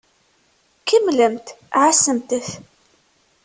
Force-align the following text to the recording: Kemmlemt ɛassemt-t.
Kemmlemt 0.87 1.47
ɛassemt-t. 1.83 2.47